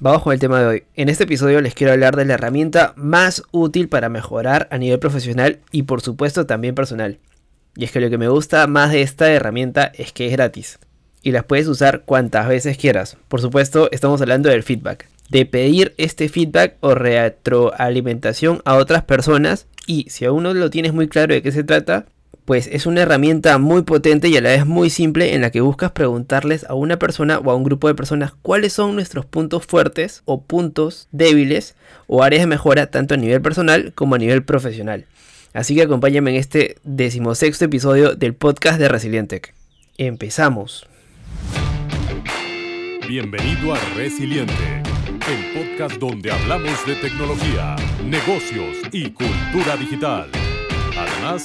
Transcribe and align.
Vamos 0.00 0.22
con 0.22 0.32
el 0.32 0.38
tema 0.38 0.60
de 0.60 0.66
hoy. 0.66 0.84
En 0.94 1.08
este 1.08 1.24
episodio 1.24 1.60
les 1.60 1.74
quiero 1.74 1.92
hablar 1.92 2.14
de 2.14 2.24
la 2.24 2.34
herramienta 2.34 2.92
más 2.94 3.42
útil 3.50 3.88
para 3.88 4.08
mejorar 4.08 4.68
a 4.70 4.78
nivel 4.78 5.00
profesional 5.00 5.58
y 5.72 5.82
por 5.82 6.02
supuesto 6.02 6.46
también 6.46 6.76
personal. 6.76 7.18
Y 7.74 7.82
es 7.82 7.90
que 7.90 8.00
lo 8.00 8.08
que 8.08 8.16
me 8.16 8.28
gusta 8.28 8.64
más 8.68 8.92
de 8.92 9.02
esta 9.02 9.28
herramienta 9.32 9.90
es 9.92 10.12
que 10.12 10.26
es 10.26 10.32
gratis. 10.32 10.78
Y 11.20 11.32
las 11.32 11.42
puedes 11.42 11.66
usar 11.66 12.02
cuantas 12.04 12.46
veces 12.46 12.78
quieras. 12.78 13.16
Por 13.26 13.40
supuesto, 13.40 13.88
estamos 13.90 14.20
hablando 14.20 14.48
del 14.48 14.62
feedback. 14.62 15.08
De 15.30 15.46
pedir 15.46 15.94
este 15.98 16.28
feedback 16.28 16.76
o 16.78 16.94
retroalimentación 16.94 18.62
a 18.64 18.76
otras 18.76 19.02
personas. 19.02 19.66
Y 19.88 20.08
si 20.10 20.26
aún 20.26 20.44
no 20.44 20.54
lo 20.54 20.70
tienes 20.70 20.92
muy 20.92 21.08
claro 21.08 21.34
de 21.34 21.42
qué 21.42 21.50
se 21.50 21.64
trata, 21.64 22.06
pues 22.48 22.66
es 22.72 22.86
una 22.86 23.02
herramienta 23.02 23.58
muy 23.58 23.82
potente 23.82 24.30
y 24.30 24.36
a 24.38 24.40
la 24.40 24.48
vez 24.48 24.64
muy 24.64 24.88
simple 24.88 25.34
en 25.34 25.42
la 25.42 25.50
que 25.50 25.60
buscas 25.60 25.92
preguntarles 25.92 26.64
a 26.64 26.72
una 26.72 26.98
persona 26.98 27.38
o 27.40 27.50
a 27.50 27.54
un 27.54 27.62
grupo 27.62 27.88
de 27.88 27.94
personas 27.94 28.32
cuáles 28.40 28.72
son 28.72 28.94
nuestros 28.94 29.26
puntos 29.26 29.66
fuertes 29.66 30.22
o 30.24 30.40
puntos 30.40 31.08
débiles 31.12 31.74
o 32.06 32.22
áreas 32.22 32.44
de 32.44 32.46
mejora 32.46 32.86
tanto 32.86 33.12
a 33.12 33.16
nivel 33.18 33.42
personal 33.42 33.92
como 33.94 34.14
a 34.14 34.18
nivel 34.18 34.44
profesional. 34.44 35.04
Así 35.52 35.74
que 35.74 35.82
acompáñame 35.82 36.30
en 36.30 36.36
este 36.36 36.76
decimosexto 36.84 37.66
episodio 37.66 38.14
del 38.14 38.32
podcast 38.32 38.78
de 38.78 38.88
Resilientec. 38.88 39.52
Empezamos. 39.98 40.88
Bienvenido 43.06 43.74
a 43.74 43.78
Resiliente, 43.94 44.54
el 45.04 45.66
podcast 45.66 45.96
donde 45.96 46.30
hablamos 46.30 46.86
de 46.86 46.94
tecnología, 46.94 47.76
negocios 48.06 48.78
y 48.90 49.10
cultura 49.10 49.76
digital. 49.76 50.30
Además, 50.96 51.44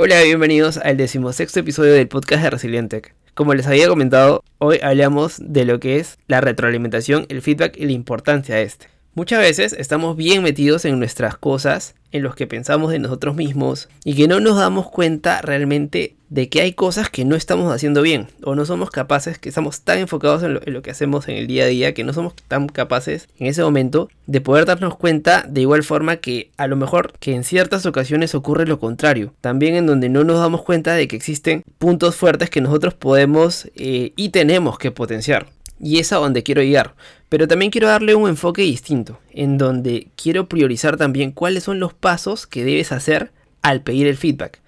Hola, 0.00 0.22
bienvenidos 0.22 0.76
al 0.76 0.96
decimosexto 0.96 1.58
episodio 1.58 1.92
del 1.92 2.06
podcast 2.06 2.44
de 2.44 2.50
Resilientec. 2.50 3.16
Como 3.34 3.52
les 3.54 3.66
había 3.66 3.88
comentado, 3.88 4.44
hoy 4.58 4.78
hablamos 4.80 5.38
de 5.40 5.64
lo 5.64 5.80
que 5.80 5.96
es 5.96 6.18
la 6.28 6.40
retroalimentación, 6.40 7.26
el 7.30 7.42
feedback 7.42 7.76
y 7.76 7.86
la 7.86 7.90
importancia 7.90 8.54
de 8.54 8.62
este. 8.62 8.86
Muchas 9.18 9.40
veces 9.40 9.72
estamos 9.72 10.16
bien 10.16 10.44
metidos 10.44 10.84
en 10.84 10.96
nuestras 11.00 11.36
cosas, 11.36 11.96
en 12.12 12.22
los 12.22 12.36
que 12.36 12.46
pensamos 12.46 12.92
de 12.92 13.00
nosotros 13.00 13.34
mismos 13.34 13.88
y 14.04 14.14
que 14.14 14.28
no 14.28 14.38
nos 14.38 14.56
damos 14.56 14.88
cuenta 14.88 15.42
realmente 15.42 16.14
de 16.28 16.48
que 16.48 16.60
hay 16.60 16.72
cosas 16.72 17.10
que 17.10 17.24
no 17.24 17.34
estamos 17.34 17.74
haciendo 17.74 18.00
bien 18.00 18.28
o 18.44 18.54
no 18.54 18.64
somos 18.64 18.92
capaces, 18.92 19.40
que 19.40 19.48
estamos 19.48 19.80
tan 19.80 19.98
enfocados 19.98 20.44
en 20.44 20.72
lo, 20.72 20.82
que 20.82 20.92
hacemos 20.92 21.26
en 21.26 21.34
el 21.34 21.48
día 21.48 21.64
a 21.64 21.66
día 21.66 21.94
que 21.94 22.04
no 22.04 22.12
somos 22.12 22.34
tan 22.46 22.68
capaces 22.68 23.28
en 23.40 23.48
ese 23.48 23.64
momento 23.64 24.08
de 24.28 24.40
poder 24.40 24.66
darnos 24.66 24.96
cuenta 24.96 25.44
de 25.48 25.62
igual 25.62 25.82
forma 25.82 26.18
que 26.18 26.52
a 26.56 26.68
lo 26.68 26.76
mejor 26.76 27.12
que 27.18 27.34
en 27.34 27.42
ciertas 27.42 27.86
ocasiones 27.86 28.36
ocurre 28.36 28.68
lo 28.68 28.78
contrario, 28.78 29.34
también 29.40 29.74
en 29.74 29.86
donde 29.86 30.08
no 30.08 30.22
nos 30.22 30.38
damos 30.38 30.62
cuenta 30.62 30.94
de 30.94 31.08
que 31.08 31.16
existen 31.16 31.64
puntos 31.78 32.14
fuertes 32.14 32.50
que 32.50 32.60
nosotros 32.60 32.94
podemos 32.94 33.68
eh, 33.74 34.12
y 34.14 34.28
tenemos 34.28 34.78
que 34.78 34.92
potenciar. 34.92 35.48
Y 35.80 35.98
es 35.98 36.12
a 36.12 36.16
donde 36.16 36.42
quiero 36.42 36.62
llegar. 36.62 36.94
Pero 37.28 37.46
también 37.46 37.70
quiero 37.70 37.88
darle 37.88 38.14
un 38.14 38.28
enfoque 38.28 38.62
distinto, 38.62 39.20
en 39.30 39.58
donde 39.58 40.08
quiero 40.16 40.48
priorizar 40.48 40.96
también 40.96 41.32
cuáles 41.32 41.64
son 41.64 41.78
los 41.78 41.94
pasos 41.94 42.46
que 42.46 42.64
debes 42.64 42.92
hacer 42.92 43.32
al 43.62 43.82
pedir 43.82 44.06
el 44.06 44.16
feedback. 44.16 44.60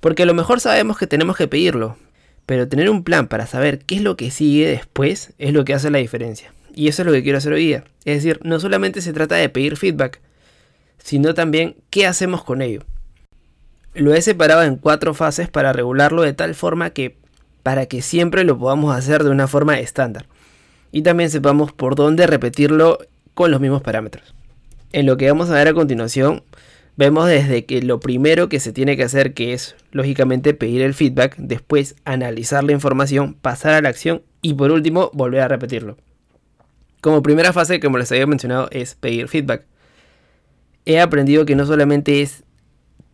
Porque 0.00 0.22
a 0.22 0.26
lo 0.26 0.34
mejor 0.34 0.60
sabemos 0.60 0.98
que 0.98 1.06
tenemos 1.06 1.36
que 1.36 1.48
pedirlo, 1.48 1.96
pero 2.46 2.68
tener 2.68 2.90
un 2.90 3.04
plan 3.04 3.26
para 3.26 3.46
saber 3.46 3.80
qué 3.80 3.96
es 3.96 4.02
lo 4.02 4.16
que 4.16 4.30
sigue 4.30 4.68
después 4.68 5.32
es 5.38 5.52
lo 5.52 5.64
que 5.64 5.74
hace 5.74 5.90
la 5.90 5.98
diferencia. 5.98 6.52
Y 6.74 6.88
eso 6.88 7.02
es 7.02 7.06
lo 7.06 7.12
que 7.12 7.22
quiero 7.22 7.38
hacer 7.38 7.52
hoy 7.52 7.66
día. 7.66 7.84
Es 8.04 8.22
decir, 8.22 8.40
no 8.42 8.60
solamente 8.60 9.00
se 9.00 9.12
trata 9.12 9.36
de 9.36 9.48
pedir 9.48 9.76
feedback, 9.76 10.20
sino 10.98 11.34
también 11.34 11.76
qué 11.90 12.06
hacemos 12.06 12.44
con 12.44 12.62
ello. 12.62 12.82
Lo 13.94 14.14
he 14.14 14.22
separado 14.22 14.62
en 14.62 14.76
cuatro 14.76 15.14
fases 15.14 15.48
para 15.48 15.72
regularlo 15.72 16.22
de 16.22 16.32
tal 16.32 16.54
forma 16.54 16.90
que 16.90 17.16
para 17.64 17.86
que 17.86 18.02
siempre 18.02 18.44
lo 18.44 18.56
podamos 18.56 18.94
hacer 18.94 19.24
de 19.24 19.30
una 19.30 19.48
forma 19.48 19.80
estándar. 19.80 20.26
Y 20.92 21.02
también 21.02 21.30
sepamos 21.30 21.72
por 21.72 21.96
dónde 21.96 22.28
repetirlo 22.28 22.98
con 23.32 23.50
los 23.50 23.60
mismos 23.60 23.82
parámetros. 23.82 24.34
En 24.92 25.06
lo 25.06 25.16
que 25.16 25.26
vamos 25.26 25.50
a 25.50 25.54
ver 25.54 25.68
a 25.68 25.74
continuación, 25.74 26.44
vemos 26.96 27.26
desde 27.26 27.64
que 27.64 27.82
lo 27.82 28.00
primero 28.00 28.48
que 28.48 28.60
se 28.60 28.72
tiene 28.72 28.96
que 28.96 29.02
hacer, 29.02 29.32
que 29.34 29.54
es 29.54 29.74
lógicamente 29.90 30.52
pedir 30.54 30.82
el 30.82 30.94
feedback, 30.94 31.36
después 31.38 31.96
analizar 32.04 32.62
la 32.62 32.72
información, 32.72 33.34
pasar 33.34 33.72
a 33.72 33.80
la 33.80 33.88
acción 33.88 34.22
y 34.42 34.54
por 34.54 34.70
último 34.70 35.10
volver 35.14 35.40
a 35.40 35.48
repetirlo. 35.48 35.96
Como 37.00 37.22
primera 37.22 37.54
fase, 37.54 37.80
como 37.80 37.96
les 37.98 38.12
había 38.12 38.26
mencionado, 38.26 38.68
es 38.70 38.94
pedir 38.94 39.28
feedback. 39.28 39.64
He 40.84 41.00
aprendido 41.00 41.46
que 41.46 41.56
no 41.56 41.64
solamente 41.64 42.20
es 42.20 42.43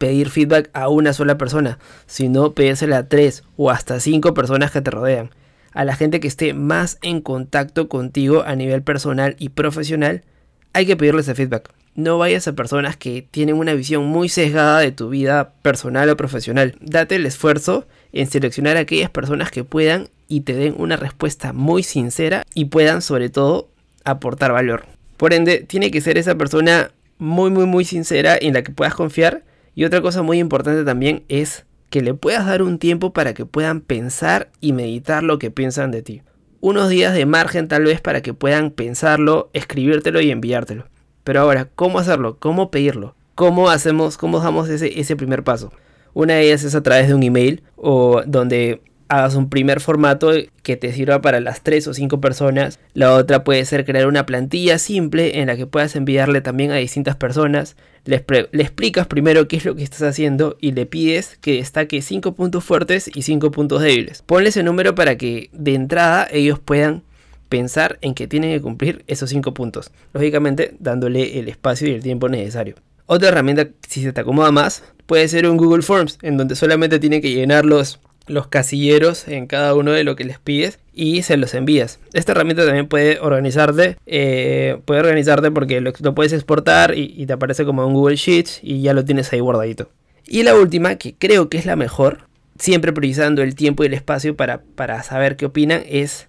pedir 0.01 0.31
feedback 0.31 0.71
a 0.73 0.89
una 0.89 1.13
sola 1.13 1.37
persona, 1.37 1.79
sino 2.07 2.55
pedírsela 2.55 2.97
a 2.97 3.09
tres 3.09 3.45
o 3.59 3.71
hasta 3.71 4.01
cinco 4.01 4.33
personas 4.33 4.71
que 4.71 4.81
te 4.81 4.91
rodean. 4.91 5.29
A 5.73 5.85
la 5.85 5.95
gente 5.95 6.21
que 6.21 6.27
esté 6.27 6.55
más 6.55 6.99
en 7.03 7.21
contacto 7.21 7.91
contigo 7.91 8.43
a 8.47 8.57
nivel 8.57 8.83
personal 8.83 9.37
y 9.39 9.51
profesional, 9.51 10.25
hay 10.73 10.87
que 10.87 10.97
pedirles 10.97 11.27
ese 11.27 11.35
feedback. 11.35 11.71
No 11.97 12.17
vayas 12.17 12.49
a 12.49 12.55
personas 12.55 12.97
que 12.97 13.29
tienen 13.31 13.57
una 13.57 13.75
visión 13.75 14.07
muy 14.07 14.31
sesgada 14.31 14.79
de 14.79 14.91
tu 14.91 15.11
vida 15.11 15.53
personal 15.61 16.09
o 16.09 16.17
profesional. 16.17 16.77
Date 16.81 17.17
el 17.17 17.27
esfuerzo 17.27 17.87
en 18.15 18.27
seleccionar 18.27 18.79
a 18.79 18.81
aquellas 18.81 19.11
personas 19.11 19.51
que 19.51 19.65
puedan 19.65 20.09
y 20.29 20.41
te 20.41 20.55
den 20.55 20.77
una 20.79 20.97
respuesta 20.97 21.53
muy 21.53 21.83
sincera 21.83 22.47
y 22.55 22.67
puedan 22.67 23.03
sobre 23.03 23.29
todo 23.29 23.69
aportar 24.05 24.53
valor. 24.53 24.87
Por 25.19 25.35
ende, 25.35 25.59
tiene 25.59 25.91
que 25.91 26.01
ser 26.01 26.17
esa 26.17 26.37
persona 26.37 26.91
muy 27.19 27.51
muy 27.51 27.67
muy 27.67 27.85
sincera 27.85 28.39
en 28.41 28.55
la 28.55 28.63
que 28.63 28.73
puedas 28.73 28.95
confiar 28.95 29.45
y 29.75 29.85
otra 29.85 30.01
cosa 30.01 30.23
muy 30.23 30.39
importante 30.39 30.85
también 30.85 31.25
es 31.29 31.67
que 31.91 32.03
le 32.03 32.15
puedas 32.15 32.47
dar 32.47 32.63
un 32.63 32.79
tiempo 32.79 33.13
para 33.13 33.35
que 33.35 33.47
puedan 33.47 33.81
pensar 33.81 34.51
y 34.61 34.73
meditar 34.73 35.23
lo 35.23 35.39
que 35.39 35.51
piensan 35.51 35.91
de 35.91 36.03
ti. 36.03 36.23
Unos 36.61 36.89
días 36.89 37.15
de 37.15 37.27
margen 37.27 37.69
tal 37.69 37.85
vez 37.85 38.01
para 38.01 38.23
que 38.23 38.35
puedan 38.35 38.71
pensarlo, 38.71 39.51
escribírtelo 39.53 40.21
y 40.21 40.31
enviártelo. 40.31 40.87
Pero 41.25 41.41
ahora, 41.41 41.69
¿cómo 41.75 41.99
hacerlo? 41.99 42.39
¿Cómo 42.39 42.71
pedirlo? 42.71 43.15
¿Cómo 43.35 43.71
hacemos, 43.71 44.19
cómo 44.19 44.41
damos 44.41 44.69
ese, 44.69 45.01
ese 45.01 45.17
primer 45.17 45.43
paso? 45.43 45.73
Una 46.13 46.35
de 46.35 46.47
ellas 46.47 46.65
es 46.65 46.75
a 46.75 46.83
través 46.83 47.09
de 47.09 47.15
un 47.15 47.23
email 47.23 47.63
o 47.77 48.23
donde 48.27 48.83
hagas 49.11 49.35
un 49.35 49.51
primer 49.51 49.81
formato 49.81 50.31
que 50.63 50.77
te 50.77 50.93
sirva 50.93 51.21
para 51.21 51.41
las 51.41 51.63
tres 51.63 51.87
o 51.89 51.95
cinco 51.95 52.21
personas. 52.21 52.79
La 52.95 53.13
otra 53.15 53.43
puede 53.43 53.65
ser 53.65 53.85
crear 53.85 54.07
una 54.07 54.25
plantilla 54.25 54.79
simple 54.79 55.41
en 55.41 55.49
la 55.49 55.57
que 55.57 55.67
puedas 55.67 55.97
enviarle 55.97 56.41
también 56.41 56.71
a 56.71 56.77
distintas 56.77 57.17
personas. 57.17 57.77
Le, 58.05 58.25
explicas 58.53 59.09
primero 59.09 59.49
qué 59.49 59.57
es 59.57 59.65
lo 59.65 59.75
que 59.75 59.83
estás 59.83 60.03
haciendo 60.03 60.57
y 60.61 60.73
le 60.73 60.87
pides 60.87 61.39
que 61.41 61.57
destaque 61.57 62.03
cinco 62.03 62.35
puntos 62.35 62.65
fuertes 62.65 63.11
y 63.13 63.23
cinco 63.23 63.51
puntos 63.51 63.83
débiles. 63.83 64.23
Ponle 64.23 64.51
ese 64.51 64.63
número 64.63 64.95
para 64.95 65.19
que 65.19 65.51
de 65.53 65.75
entrada 65.75 66.29
ellos 66.31 66.61
puedan 66.61 67.03
pensar 67.49 67.99
en 68.03 68.15
que 68.15 68.29
tienen 68.29 68.53
que 68.53 68.63
cumplir 68.63 69.05
esos 69.09 69.31
cinco 69.31 69.53
puntos. 69.53 69.91
Lógicamente 70.13 70.77
dándole 70.79 71.41
el 71.41 71.49
espacio 71.49 71.89
y 71.89 71.95
el 71.95 72.03
tiempo 72.03 72.29
necesario. 72.29 72.77
Otra 73.07 73.31
herramienta, 73.31 73.69
si 73.89 74.05
se 74.05 74.13
te 74.13 74.21
acomoda 74.21 74.53
más, 74.53 74.85
puede 75.07 75.27
ser 75.27 75.49
un 75.49 75.57
Google 75.57 75.83
Forms, 75.83 76.17
en 76.23 76.37
donde 76.37 76.55
solamente 76.55 77.01
tienen 77.01 77.21
que 77.21 77.33
llenar 77.33 77.65
los 77.65 77.99
los 78.31 78.47
casilleros 78.47 79.29
en 79.29 79.47
cada 79.47 79.75
uno 79.75 79.93
de 79.93 80.05
lo 80.05 80.17
que 80.17 80.25
les 80.25 80.39
pides 80.39 80.79
y 80.93 81.23
se 81.23 81.37
los 81.37 81.55
envías. 81.55 81.99
Esta 82.13 82.33
herramienta 82.33 82.65
también 82.65 82.89
puede 82.89 83.19
organizarte, 83.21 83.97
eh, 84.07 84.79
puede 84.85 85.01
organizarte 85.01 85.51
porque 85.51 85.81
lo, 85.81 85.93
puedes 86.15 86.33
exportar 86.33 86.97
y, 86.97 87.27
te 87.27 87.33
aparece 87.33 87.65
como 87.65 87.87
un 87.87 87.95
Google 87.95 88.17
Sheets 88.17 88.61
y 88.63 88.83
ya 88.83 88.95
lo 88.95 89.05
tienes 89.05 89.33
ahí 89.33 89.41
guardadito. 89.41 89.91
Y 90.27 90.43
la 90.43 90.55
última, 90.55 90.97
que 90.97 91.15
creo 91.15 91.49
que 91.49 91.59
es 91.59 91.67
la 91.67 91.77
mejor, 91.77 92.29
siempre 92.59 92.93
priorizando 92.93 93.43
el 93.43 93.55
tiempo 93.55 93.83
y 93.83 93.87
el 93.87 93.95
espacio 93.95 94.37
para, 94.37 94.63
para 94.63 95.03
saber 95.03 95.37
qué 95.37 95.47
opinan, 95.47 95.83
es 95.89 96.29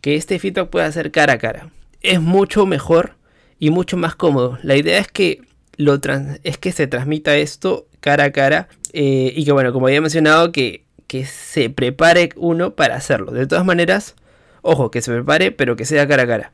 que 0.00 0.16
este 0.16 0.38
feedback 0.38 0.68
pueda 0.68 0.90
ser 0.90 1.10
cara 1.10 1.34
a 1.34 1.38
cara. 1.38 1.70
Es 2.02 2.20
mucho 2.20 2.66
mejor 2.66 3.16
y 3.58 3.70
mucho 3.70 3.96
más 3.96 4.16
cómodo. 4.16 4.58
La 4.62 4.76
idea 4.76 4.98
es 4.98 5.08
que, 5.08 5.42
lo 5.76 5.98
es 6.42 6.58
que 6.58 6.72
se 6.72 6.86
transmita 6.86 7.36
esto 7.36 7.86
cara 8.00 8.24
a 8.24 8.32
cara 8.32 8.68
eh, 8.92 9.32
y 9.36 9.44
que 9.44 9.52
bueno, 9.52 9.72
como 9.72 9.86
había 9.86 10.00
mencionado, 10.00 10.52
que 10.52 10.84
que 11.10 11.26
se 11.26 11.70
prepare 11.70 12.28
uno 12.36 12.76
para 12.76 12.94
hacerlo. 12.94 13.32
De 13.32 13.44
todas 13.44 13.64
maneras, 13.64 14.14
ojo, 14.62 14.92
que 14.92 15.02
se 15.02 15.10
prepare, 15.10 15.50
pero 15.50 15.74
que 15.74 15.84
sea 15.84 16.06
cara 16.06 16.22
a 16.22 16.26
cara. 16.28 16.52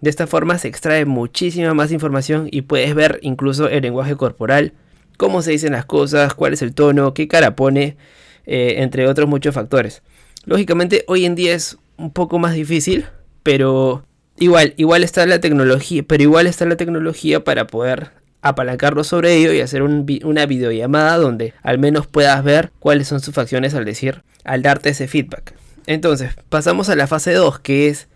De 0.00 0.10
esta 0.10 0.26
forma 0.26 0.58
se 0.58 0.66
extrae 0.66 1.04
muchísima 1.04 1.72
más 1.72 1.92
información 1.92 2.48
y 2.50 2.62
puedes 2.62 2.96
ver 2.96 3.20
incluso 3.22 3.68
el 3.68 3.82
lenguaje 3.82 4.16
corporal, 4.16 4.72
cómo 5.18 5.40
se 5.40 5.52
dicen 5.52 5.70
las 5.70 5.84
cosas, 5.84 6.34
cuál 6.34 6.52
es 6.52 6.62
el 6.62 6.74
tono, 6.74 7.14
qué 7.14 7.28
cara 7.28 7.54
pone, 7.54 7.96
eh, 8.44 8.74
entre 8.78 9.06
otros 9.06 9.28
muchos 9.28 9.54
factores. 9.54 10.02
Lógicamente 10.46 11.04
hoy 11.06 11.24
en 11.24 11.36
día 11.36 11.54
es 11.54 11.78
un 11.96 12.12
poco 12.12 12.40
más 12.40 12.54
difícil, 12.54 13.06
pero 13.44 14.04
Igual, 14.38 14.74
igual 14.78 15.04
está 15.04 15.26
la 15.26 15.40
tecnología, 15.40 16.02
pero 16.04 16.22
igual 16.22 16.46
está 16.46 16.64
la 16.64 16.76
tecnología 16.76 17.44
para 17.44 17.66
poder 17.66 18.10
apalancarlo 18.42 19.04
sobre 19.04 19.36
ello 19.36 19.52
y 19.52 19.60
hacer 19.60 19.82
una 19.82 20.46
videollamada 20.46 21.16
donde 21.16 21.54
al 21.62 21.78
menos 21.78 22.06
puedas 22.06 22.42
ver 22.44 22.72
cuáles 22.78 23.08
son 23.08 23.20
sus 23.20 23.34
facciones 23.34 23.74
al 23.74 23.84
decir, 23.84 24.22
al 24.44 24.62
darte 24.62 24.90
ese 24.90 25.08
feedback. 25.08 25.54
Entonces, 25.86 26.32
pasamos 26.48 26.88
a 26.88 26.96
la 26.96 27.06
fase 27.06 27.32
2, 27.32 27.60
que 27.60 27.88
es 27.88 28.08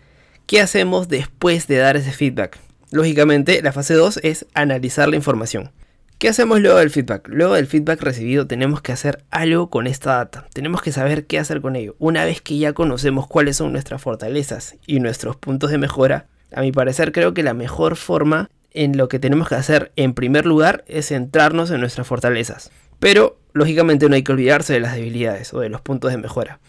¿qué 0.45 0.61
hacemos 0.61 1.07
después 1.07 1.67
de 1.67 1.77
dar 1.77 1.97
ese 1.97 2.11
feedback? 2.11 2.59
Lógicamente, 2.91 3.61
la 3.61 3.73
fase 3.73 3.93
2 3.93 4.19
es 4.23 4.45
analizar 4.53 5.09
la 5.09 5.15
información. 5.15 5.71
¿Qué 6.17 6.29
hacemos 6.29 6.61
luego 6.61 6.79
del 6.79 6.89
feedback? 6.89 7.27
Luego 7.27 7.53
del 7.53 7.67
feedback 7.67 8.01
recibido 8.01 8.47
tenemos 8.47 8.81
que 8.81 8.91
hacer 8.91 9.23
algo 9.29 9.69
con 9.69 9.85
esta 9.85 10.15
data. 10.15 10.47
Tenemos 10.51 10.81
que 10.81 10.91
saber 10.91 11.27
qué 11.27 11.37
hacer 11.37 11.61
con 11.61 11.75
ello. 11.75 11.95
Una 11.99 12.25
vez 12.25 12.41
que 12.41 12.57
ya 12.57 12.73
conocemos 12.73 13.27
cuáles 13.27 13.57
son 13.57 13.71
nuestras 13.71 14.01
fortalezas 14.01 14.77
y 14.87 14.99
nuestros 14.99 15.35
puntos 15.35 15.69
de 15.69 15.77
mejora, 15.77 16.25
a 16.51 16.61
mi 16.61 16.71
parecer 16.71 17.11
creo 17.11 17.35
que 17.35 17.43
la 17.43 17.53
mejor 17.53 17.97
forma 17.97 18.49
en 18.71 18.97
lo 18.97 19.07
que 19.09 19.19
tenemos 19.19 19.49
que 19.49 19.55
hacer 19.55 19.91
en 19.95 20.13
primer 20.13 20.45
lugar 20.45 20.83
es 20.87 21.07
centrarnos 21.07 21.71
en 21.71 21.79
nuestras 21.79 22.07
fortalezas. 22.07 22.71
Pero 22.99 23.39
lógicamente 23.53 24.09
no 24.09 24.15
hay 24.15 24.23
que 24.23 24.31
olvidarse 24.31 24.73
de 24.73 24.79
las 24.79 24.95
debilidades 24.95 25.53
o 25.53 25.59
de 25.59 25.69
los 25.69 25.81
puntos 25.81 26.11
de 26.11 26.17
mejora. 26.17 26.59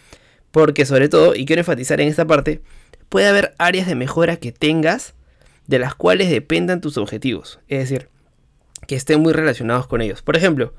Porque 0.50 0.86
sobre 0.86 1.08
todo, 1.08 1.34
y 1.34 1.44
quiero 1.44 1.60
enfatizar 1.60 2.00
en 2.00 2.08
esta 2.08 2.26
parte, 2.26 2.62
puede 3.08 3.26
haber 3.26 3.54
áreas 3.58 3.86
de 3.86 3.94
mejora 3.94 4.36
que 4.36 4.52
tengas 4.52 5.14
de 5.66 5.78
las 5.78 5.94
cuales 5.94 6.30
dependan 6.30 6.80
tus 6.80 6.96
objetivos. 6.96 7.60
Es 7.68 7.80
decir, 7.80 8.08
que 8.86 8.96
estén 8.96 9.20
muy 9.20 9.32
relacionados 9.32 9.86
con 9.86 10.00
ellos. 10.00 10.22
Por 10.22 10.36
ejemplo, 10.36 10.72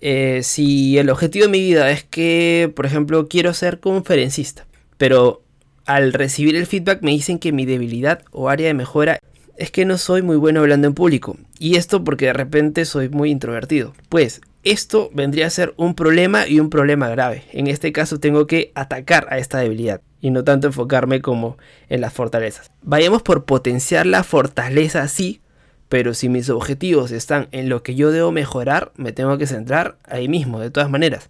eh, 0.00 0.40
si 0.42 0.98
el 0.98 1.10
objetivo 1.10 1.46
de 1.46 1.52
mi 1.52 1.60
vida 1.60 1.90
es 1.90 2.04
que, 2.04 2.72
por 2.74 2.86
ejemplo, 2.86 3.28
quiero 3.28 3.54
ser 3.54 3.80
conferencista, 3.80 4.66
pero 4.98 5.42
al 5.86 6.12
recibir 6.12 6.56
el 6.56 6.66
feedback 6.66 7.02
me 7.02 7.12
dicen 7.12 7.38
que 7.38 7.52
mi 7.52 7.66
debilidad 7.66 8.22
o 8.30 8.48
área 8.48 8.66
de 8.66 8.74
mejora 8.74 9.20
es 9.56 9.70
que 9.70 9.84
no 9.84 9.98
soy 9.98 10.22
muy 10.22 10.36
bueno 10.36 10.60
hablando 10.60 10.86
en 10.86 10.94
público. 10.94 11.36
Y 11.58 11.76
esto 11.76 12.04
porque 12.04 12.26
de 12.26 12.32
repente 12.32 12.84
soy 12.84 13.08
muy 13.08 13.30
introvertido. 13.30 13.94
Pues 14.08 14.40
esto 14.62 15.10
vendría 15.12 15.46
a 15.46 15.50
ser 15.50 15.74
un 15.76 15.94
problema 15.94 16.46
y 16.48 16.58
un 16.60 16.70
problema 16.70 17.08
grave. 17.08 17.44
En 17.52 17.66
este 17.66 17.92
caso 17.92 18.18
tengo 18.18 18.46
que 18.46 18.72
atacar 18.74 19.26
a 19.30 19.38
esta 19.38 19.58
debilidad 19.58 20.00
y 20.20 20.30
no 20.30 20.42
tanto 20.42 20.68
enfocarme 20.68 21.20
como 21.20 21.58
en 21.88 22.00
las 22.00 22.12
fortalezas. 22.12 22.70
Vayamos 22.82 23.22
por 23.22 23.44
potenciar 23.44 24.06
la 24.06 24.24
fortaleza 24.24 25.06
sí, 25.08 25.42
pero 25.90 26.14
si 26.14 26.30
mis 26.30 26.48
objetivos 26.48 27.10
están 27.10 27.48
en 27.52 27.68
lo 27.68 27.82
que 27.82 27.94
yo 27.94 28.10
debo 28.10 28.32
mejorar, 28.32 28.90
me 28.96 29.12
tengo 29.12 29.36
que 29.36 29.46
centrar 29.46 29.98
ahí 30.04 30.28
mismo, 30.28 30.60
de 30.60 30.70
todas 30.70 30.88
maneras. 30.88 31.26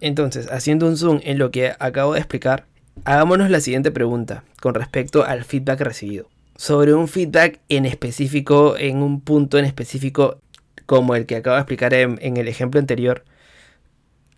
Entonces, 0.00 0.48
haciendo 0.50 0.86
un 0.86 0.96
zoom 0.96 1.20
en 1.24 1.38
lo 1.38 1.50
que 1.50 1.72
acabo 1.78 2.14
de 2.14 2.20
explicar, 2.20 2.66
hagámonos 3.04 3.50
la 3.50 3.60
siguiente 3.60 3.90
pregunta 3.90 4.44
con 4.60 4.74
respecto 4.74 5.24
al 5.24 5.44
feedback 5.44 5.80
recibido. 5.80 6.28
Sobre 6.56 6.94
un 6.94 7.08
feedback 7.08 7.60
en 7.68 7.84
específico, 7.84 8.76
en 8.76 9.02
un 9.02 9.20
punto 9.20 9.58
en 9.58 9.64
específico, 9.64 10.38
como 10.86 11.14
el 11.14 11.26
que 11.26 11.36
acabo 11.36 11.56
de 11.56 11.62
explicar 11.62 11.94
en, 11.94 12.36
el 12.36 12.48
ejemplo 12.48 12.78
anterior, 12.78 13.24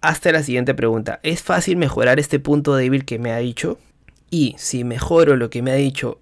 hasta 0.00 0.32
la 0.32 0.42
siguiente 0.42 0.74
pregunta. 0.74 1.20
¿Es 1.22 1.42
fácil 1.42 1.76
mejorar 1.76 2.18
este 2.20 2.38
punto 2.38 2.74
débil 2.74 3.04
que 3.04 3.18
me 3.18 3.32
ha 3.32 3.38
dicho? 3.38 3.78
Y 4.30 4.54
si 4.58 4.84
mejoro 4.84 5.36
lo 5.36 5.50
que 5.50 5.62
me 5.62 5.72
ha 5.72 5.76
dicho, 5.76 6.20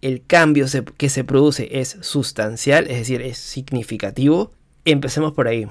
el 0.00 0.24
cambio 0.24 0.66
que 0.96 1.08
se 1.08 1.24
produce 1.24 1.80
es 1.80 1.96
sustancial, 2.00 2.86
es 2.88 2.98
decir, 2.98 3.22
es 3.22 3.38
significativo, 3.38 4.52
empecemos 4.84 5.32
por 5.32 5.48
ahí. 5.48 5.68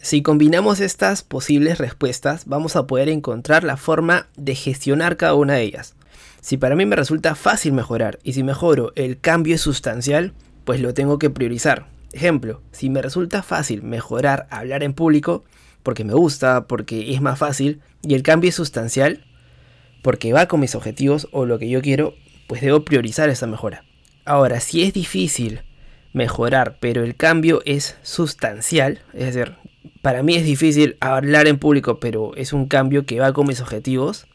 Si 0.00 0.22
combinamos 0.22 0.80
estas 0.80 1.24
posibles 1.24 1.78
respuestas, 1.78 2.46
vamos 2.46 2.76
a 2.76 2.86
poder 2.86 3.08
encontrar 3.08 3.64
la 3.64 3.76
forma 3.76 4.28
de 4.36 4.54
gestionar 4.54 5.16
cada 5.16 5.34
una 5.34 5.54
de 5.54 5.62
ellas. 5.62 5.96
Si 6.40 6.56
para 6.56 6.76
mí 6.76 6.86
me 6.86 6.96
resulta 6.96 7.34
fácil 7.34 7.72
mejorar 7.72 8.18
y 8.22 8.32
si 8.32 8.42
mejoro 8.42 8.92
el 8.94 9.20
cambio 9.20 9.54
es 9.54 9.60
sustancial, 9.60 10.34
pues 10.64 10.80
lo 10.80 10.94
tengo 10.94 11.18
que 11.18 11.30
priorizar. 11.30 11.86
Ejemplo, 12.12 12.62
si 12.72 12.90
me 12.90 13.02
resulta 13.02 13.42
fácil 13.42 13.82
mejorar 13.82 14.46
hablar 14.50 14.82
en 14.82 14.94
público, 14.94 15.44
porque 15.82 16.04
me 16.04 16.14
gusta, 16.14 16.66
porque 16.66 17.12
es 17.12 17.20
más 17.20 17.38
fácil, 17.38 17.80
y 18.02 18.14
el 18.14 18.22
cambio 18.22 18.48
es 18.48 18.54
sustancial, 18.54 19.24
porque 20.02 20.32
va 20.32 20.46
con 20.46 20.60
mis 20.60 20.74
objetivos 20.74 21.28
o 21.32 21.44
lo 21.44 21.58
que 21.58 21.68
yo 21.68 21.82
quiero, 21.82 22.14
pues 22.46 22.60
debo 22.60 22.84
priorizar 22.84 23.28
esa 23.28 23.46
mejora. 23.46 23.84
Ahora, 24.24 24.60
si 24.60 24.82
es 24.82 24.92
difícil 24.92 25.62
mejorar, 26.12 26.78
pero 26.80 27.02
el 27.02 27.16
cambio 27.16 27.62
es 27.64 27.96
sustancial, 28.02 29.00
es 29.12 29.34
decir, 29.34 29.56
para 30.02 30.22
mí 30.22 30.36
es 30.36 30.44
difícil 30.44 30.96
hablar 31.00 31.48
en 31.48 31.58
público, 31.58 32.00
pero 32.00 32.34
es 32.36 32.52
un 32.52 32.66
cambio 32.66 33.04
que 33.04 33.20
va 33.20 33.32
con 33.32 33.46
mis 33.46 33.60
objetivos 33.60 34.26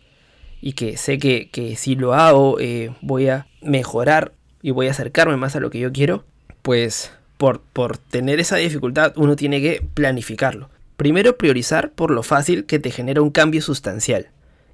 y 0.65 0.73
que 0.73 0.95
sé 0.95 1.19
que, 1.19 1.75
si 1.77 1.95
lo 1.95 2.13
hago 2.13 2.57
eh, 2.57 2.95
voy 3.01 3.27
a 3.27 3.47
mejorar 3.61 4.31
y 4.61 4.71
voy 4.71 4.87
a 4.87 4.91
acercarme 4.91 5.35
más 5.35 5.57
a 5.57 5.59
lo 5.59 5.69
que 5.69 5.79
yo 5.79 5.91
quiero, 5.91 6.23
pues 6.61 7.11
por, 7.37 7.59
por 7.59 7.97
tener 7.97 8.39
esa 8.39 8.55
dificultad 8.55 9.11
uno 9.17 9.35
tiene 9.35 9.61
que 9.61 9.85
planificarlo. 9.93 10.69
Primero 10.95 11.37
priorizar 11.37 11.91
por 11.91 12.11
lo 12.11 12.23
fácil 12.23 12.65
que 12.65 12.79
te 12.79 12.91
genera 12.91 13.21
un 13.21 13.29
cambio 13.29 13.61
sustancial 13.61 14.29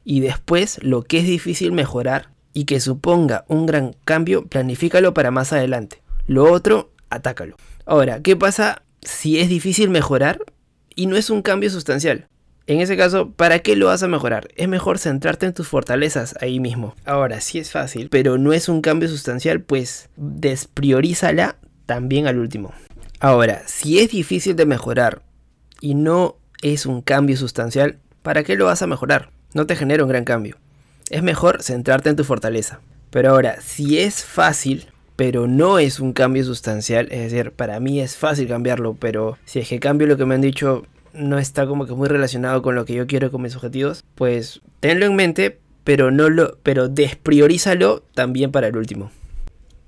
y 0.06 0.20
después 0.20 0.78
lo 0.84 1.02
que 1.02 1.22
es 1.22 1.26
difícil 1.26 1.72
mejorar 1.72 2.30
y 2.54 2.66
que 2.66 2.80
suponga 2.80 3.46
un 3.48 3.66
gran 3.66 3.96
cambio, 4.06 4.46
planifícalo 4.46 5.16
para 5.16 5.32
más 5.32 5.54
adelante. 5.54 6.04
Lo 6.28 6.52
otro, 6.52 6.92
atácalo. 7.10 7.56
Ahora, 7.88 8.22
¿qué 8.22 8.36
pasa 8.36 8.84
si 9.02 9.40
es 9.40 9.50
difícil 9.50 9.90
mejorar 9.90 10.40
y 10.94 11.08
no 11.08 11.18
es 11.18 11.32
un 11.32 11.42
cambio 11.42 11.72
sustancial? 11.72 12.28
En 12.70 12.80
ese 12.80 12.96
caso, 12.96 13.32
¿para 13.32 13.60
qué 13.60 13.76
lo 13.76 13.88
vas 13.88 14.04
a 14.04 14.08
mejorar? 14.08 14.48
Es 14.56 14.68
mejor 14.68 15.00
centrarte 15.00 15.46
en 15.46 15.54
tus 15.54 15.68
fortalezas 15.68 16.36
ahí 16.40 16.60
mismo. 16.60 16.96
Ahora, 17.04 17.42
si 17.42 17.60
es 17.60 17.72
fácil, 17.72 18.10
pero 18.10 18.38
no 18.38 18.54
es 18.54 18.70
un 18.70 18.82
cambio 18.82 19.10
sustancial, 19.10 19.62
pues 19.62 20.10
despriorízala 20.16 21.58
también 21.86 22.28
al 22.28 22.38
último. 22.38 22.72
Ahora, 23.20 23.64
si 23.66 24.00
es 24.00 24.12
difícil 24.12 24.56
de 24.56 24.66
mejorar 24.66 25.24
y 25.82 25.96
no 25.96 26.38
es 26.62 26.86
un 26.86 27.02
cambio 27.02 27.36
sustancial, 27.36 27.98
¿para 28.22 28.44
qué 28.44 28.56
lo 28.56 28.66
vas 28.66 28.82
a 28.82 28.88
mejorar? 28.88 29.32
No 29.54 29.66
te 29.66 29.76
genera 29.76 30.04
un 30.04 30.10
gran 30.10 30.24
cambio 30.24 30.58
es 31.10 31.24
mejor 31.24 31.62
centrarte 31.64 32.10
en 32.10 32.16
tu 32.16 32.24
fortaleza. 32.24 32.80
Pero 33.10 33.32
ahora, 33.32 33.62
si 33.62 34.00
es 34.00 34.24
fácil, 34.24 34.88
pero 35.16 35.48
no 35.48 35.80
es 35.80 36.00
un 36.00 36.14
cambio 36.14 36.44
sustancial, 36.44 37.08
es 37.12 37.32
decir, 37.32 37.52
para 37.52 37.80
mí 37.80 38.00
es 38.00 38.16
fácil 38.16 38.48
cambiarlo, 38.48 38.96
pero 39.00 39.38
si 39.46 39.60
es 39.60 39.68
que 39.68 39.80
cambio 39.80 40.08
lo 40.08 40.18
que 40.18 40.26
me 40.26 40.36
han 40.36 40.42
dicho 40.42 40.86
no 41.14 41.40
está 41.40 41.66
como 41.68 41.86
que 41.86 41.94
muy 41.94 42.08
relacionado 42.08 42.62
con 42.62 42.76
lo 42.76 42.86
que 42.86 42.94
yo 42.94 43.08
quiero 43.08 43.32
con 43.32 43.42
mis 43.42 43.56
objetivos, 43.56 44.04
pues 44.16 44.62
tenlo 44.80 45.06
en 45.06 45.16
mente, 45.16 45.60
pero 45.84 46.12
no 46.12 46.30
lo 46.30 46.58
pero 46.64 46.88
despriorízalo 46.88 48.04
también 48.14 48.52
para 48.52 48.68
el 48.68 48.78
último. 48.78 49.12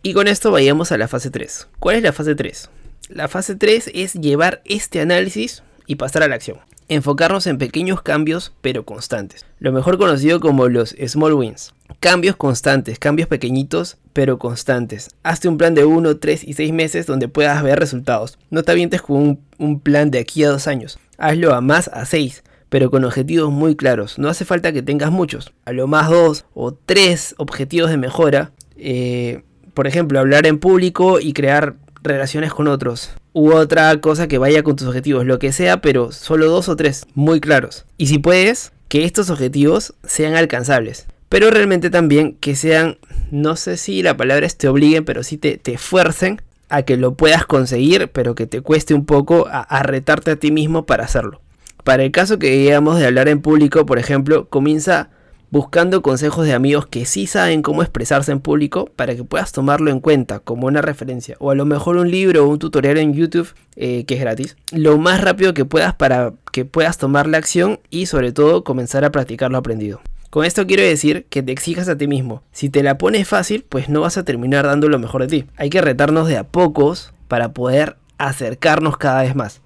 Y 0.04 0.14
con 0.14 0.28
esto 0.28 0.52
vayamos 0.52 0.92
a 0.92 0.98
la 0.98 1.08
fase 1.08 1.30
3. 1.30 1.68
¿Cuál 1.80 1.98
es 1.98 2.04
la 2.04 2.14
fase 2.14 2.36
3? 2.36 2.70
La 3.10 3.28
fase 3.28 3.56
3 3.56 3.92
es 3.94 4.14
llevar 4.14 4.62
este 4.66 5.02
análisis 5.02 5.64
y 5.86 5.96
pasar 5.96 6.24
a 6.24 6.28
la 6.28 6.36
acción 6.36 6.58
enfocarnos 6.92 7.48
en 7.48 7.58
pequeños 7.58 8.02
cambios 8.02 8.52
pero 8.62 8.84
constantes, 8.84 9.46
lo 9.60 9.72
mejor 9.72 9.98
conocido 9.98 10.42
como 10.42 10.68
los 10.68 10.94
small 11.08 11.34
wins. 11.34 11.74
Cambios 12.02 12.36
constantes, 12.36 13.00
cambios 13.00 13.30
pequeñitos 13.30 13.98
pero 14.12 14.38
constantes. 14.38 15.10
Hazte 15.24 15.48
un 15.48 15.58
plan 15.58 15.74
de 15.74 15.86
1, 15.86 16.18
3 16.18 16.44
y 16.44 16.54
6 16.54 16.74
meses 16.74 17.06
donde 17.06 17.30
puedas 17.30 17.64
ver 17.64 17.80
resultados. 17.80 18.38
No 18.50 18.64
te 18.64 18.74
avientes 18.74 19.02
con 19.02 19.16
un, 19.16 19.40
un 19.58 19.80
plan 19.80 20.12
de 20.12 20.20
aquí 20.20 20.44
a 20.44 20.50
2 20.50 20.68
años. 20.68 21.00
Hazlo 21.22 21.54
a 21.54 21.62
más 21.62 21.88
a 21.88 22.06
6 22.06 22.44
pero 22.72 22.90
con 22.90 23.04
objetivos 23.04 23.52
muy 23.52 23.76
claros. 23.76 24.18
No 24.18 24.30
hace 24.30 24.46
falta 24.46 24.72
que 24.72 24.82
tengas 24.82 25.12
muchos. 25.12 25.52
A 25.66 25.74
lo 25.74 25.88
más 25.88 26.10
2 26.10 26.46
o 26.54 26.74
3 26.74 27.36
objetivos 27.38 27.90
de 27.90 27.98
mejora. 27.98 28.54
Eh, 28.78 29.44
por 29.74 29.88
ejemplo, 29.88 30.22
hablar 30.22 30.48
en 30.48 30.58
público 30.58 31.20
y 31.20 31.34
crear 31.34 31.76
relaciones 32.02 32.54
con 32.54 32.70
otros. 32.70 33.12
U 33.34 33.52
otra 33.52 34.00
cosa 34.00 34.30
que 34.30 34.38
vaya 34.38 34.64
con 34.64 34.78
tus 34.78 34.88
objetivos, 34.88 35.26
lo 35.26 35.38
que 35.38 35.52
sea, 35.52 35.82
pero 35.82 36.14
solo 36.14 36.50
dos 36.50 36.70
o 36.70 36.78
tres, 36.78 37.06
muy 37.14 37.42
claros. 37.42 37.86
Y 37.98 38.08
si 38.08 38.20
puedes, 38.20 38.72
que 38.88 39.04
estos 39.04 39.30
objetivos 39.30 39.94
sean 40.06 40.36
alcanzables. 40.36 41.08
Pero 41.28 41.50
realmente 41.50 41.90
también 41.90 42.38
que 42.40 42.56
sean, 42.56 43.00
no 43.32 43.58
sé 43.58 43.76
si 43.76 44.02
la 44.02 44.16
palabra 44.16 44.46
es 44.46 44.58
te 44.58 44.70
obliguen, 44.70 45.04
pero 45.04 45.24
sí 45.24 45.38
te, 45.38 45.58
te 45.58 45.78
fuercen 45.78 46.42
a 46.72 46.84
que 46.84 46.98
lo 46.98 47.16
puedas 47.16 47.46
conseguir, 47.46 48.10
pero 48.12 48.34
que 48.34 48.48
te 48.48 48.62
cueste 48.62 48.94
un 48.94 49.06
poco 49.06 49.48
a, 49.52 49.84
retarte 49.84 50.32
a 50.32 50.36
ti 50.38 50.52
mismo 50.52 50.86
para 50.86 51.04
hacerlo. 51.04 51.42
Para 51.84 52.04
el 52.04 52.12
caso 52.12 52.40
que 52.40 52.52
digamos 52.52 53.00
de 53.00 53.08
hablar 53.08 53.28
en 53.28 53.42
público, 53.42 53.86
por 53.86 54.00
ejemplo, 54.00 54.48
comienza 54.50 55.10
buscando 55.50 56.02
consejos 56.02 56.46
de 56.46 56.54
amigos 56.54 56.88
que 56.88 57.06
sí 57.06 57.28
saben 57.28 57.62
cómo 57.62 57.82
expresarse 57.82 58.32
en 58.32 58.40
público 58.40 58.90
para 58.96 59.16
que 59.16 59.24
puedas 59.24 59.52
tomarlo 59.52 59.92
en 59.92 60.00
cuenta 60.00 60.40
como 60.40 60.68
una 60.68 60.82
referencia 60.82 61.36
o 61.40 61.52
a 61.52 61.56
lo 61.56 61.66
mejor 61.66 61.98
un 61.98 62.10
libro 62.10 62.46
o 62.46 62.48
un 62.48 62.58
tutorial 62.58 62.98
en 62.98 63.14
YouTube 63.14 63.54
eh, 63.76 64.06
que 64.06 64.14
es 64.14 64.22
gratis 64.22 64.56
lo 64.72 64.98
más 64.98 65.20
rápido 65.20 65.54
que 65.54 65.66
puedas 65.66 65.94
para 65.94 66.34
que 66.54 66.64
puedas 66.64 66.98
tomar 66.98 67.28
la 67.28 67.38
acción 67.38 67.82
y 67.90 68.06
sobre 68.06 68.32
todo 68.32 68.64
comenzar 68.64 69.04
a 69.04 69.12
practicar 69.12 69.52
lo 69.52 69.58
aprendido. 69.58 70.00
Con 70.32 70.46
esto 70.46 70.66
quiero 70.66 70.84
decir 70.84 71.26
que 71.30 71.44
te 71.44 71.52
exijas 71.52 71.90
a 71.90 71.98
ti 71.98 72.08
mismo. 72.08 72.42
Si 72.54 72.70
te 72.70 72.84
la 72.84 72.98
pones 72.98 73.28
fácil, 73.28 73.66
pues 73.68 73.90
no 73.90 74.00
vas 74.00 74.18
a 74.18 74.24
terminar 74.24 74.66
dando 74.66 74.88
lo 74.88 74.98
mejor 74.98 75.24
de 75.24 75.28
ti. 75.28 75.46
Hay 75.58 75.70
que 75.70 75.82
retarnos 75.82 76.30
de 76.30 76.38
a 76.38 76.46
pocos 76.46 77.14
para 77.28 77.52
poder 77.52 77.98
acercarnos 78.18 78.96
cada 78.96 79.24
vez 79.24 79.36
más. 79.36 79.60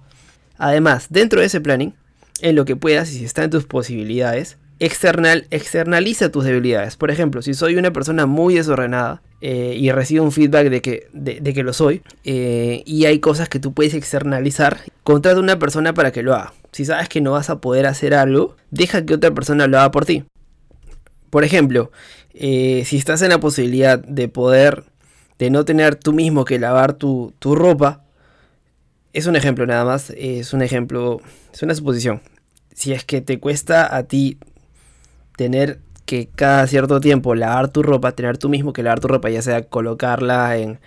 Además, 0.58 1.06
dentro 1.08 1.38
de 1.38 1.46
ese 1.46 1.60
planning, 1.60 1.94
en 2.40 2.56
lo 2.56 2.64
que 2.64 2.74
puedas 2.74 3.12
y 3.12 3.18
si 3.18 3.24
está 3.24 3.44
en 3.44 3.50
tus 3.50 3.64
posibilidades, 3.64 4.58
external, 4.80 5.46
externaliza 5.52 6.32
tus 6.32 6.42
debilidades. 6.42 6.96
Por 6.96 7.12
ejemplo, 7.12 7.42
si 7.42 7.54
soy 7.54 7.76
una 7.76 7.92
persona 7.92 8.26
muy 8.26 8.56
desordenada 8.56 9.22
eh, 9.40 9.76
y 9.78 9.92
recibo 9.92 10.24
un 10.24 10.32
feedback 10.32 10.68
de 10.68 10.82
que, 10.82 11.06
de, 11.12 11.54
que 11.54 11.62
lo 11.62 11.74
soy, 11.74 12.02
eh, 12.24 12.82
y 12.84 13.04
hay 13.04 13.20
cosas 13.20 13.48
que 13.48 13.60
tú 13.60 13.72
puedes 13.72 13.94
externalizar, 13.94 14.80
contrata 15.04 15.38
a 15.38 15.42
una 15.42 15.60
persona 15.60 15.94
para 15.94 16.10
que 16.10 16.24
lo 16.24 16.34
haga. 16.34 16.54
Si 16.72 16.84
sabes 16.84 17.08
que 17.08 17.20
no 17.20 17.30
vas 17.30 17.50
a 17.50 17.60
poder 17.60 17.86
hacer 17.86 18.14
algo, 18.14 18.56
deja 18.72 19.06
que 19.06 19.14
otra 19.14 19.30
persona 19.30 19.68
lo 19.68 19.78
haga 19.78 19.92
por 19.92 20.04
ti. 20.04 20.24
Por 21.30 21.44
ejemplo, 21.44 21.90
eh, 22.34 22.82
si 22.86 22.96
estás 22.96 23.22
en 23.22 23.30
la 23.30 23.40
posibilidad 23.40 23.98
de 23.98 24.28
poder, 24.28 24.84
de 25.38 25.50
no 25.50 25.64
tener 25.64 25.96
tú 25.96 26.12
mismo 26.12 26.44
que 26.44 26.58
lavar 26.58 26.94
tu, 26.94 27.32
tu 27.38 27.54
ropa, 27.54 28.04
es 29.12 29.26
un 29.26 29.36
ejemplo 29.36 29.66
nada 29.66 29.84
más, 29.84 30.10
es 30.10 30.52
un 30.52 30.62
ejemplo, 30.62 31.20
es 31.52 31.62
una 31.62 31.74
suposición. 31.74 32.20
Si 32.74 32.92
es 32.92 33.04
que 33.04 33.22
te 33.22 33.40
cuesta 33.40 33.96
a 33.96 34.02
ti 34.02 34.38
tener 35.36 35.80
que 36.04 36.28
cada 36.34 36.66
cierto 36.66 37.00
tiempo 37.00 37.34
lavar 37.34 37.68
tu 37.68 37.82
ropa, 37.82 38.12
tener 38.12 38.38
tú 38.38 38.48
mismo 38.48 38.72
que 38.72 38.82
lavar 38.82 39.00
tu 39.00 39.08
ropa, 39.08 39.28
ya 39.30 39.42
sea 39.42 39.62
colocarla 39.62 40.56
en, 40.58 40.80